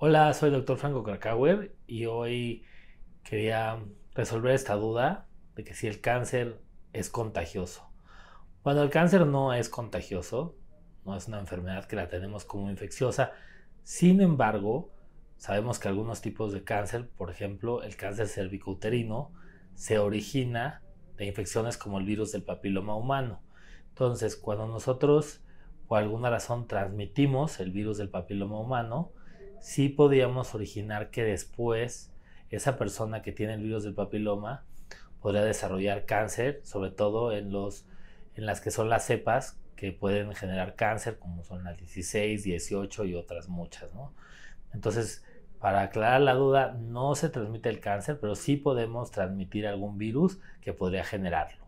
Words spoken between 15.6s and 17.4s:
que algunos tipos de cáncer, por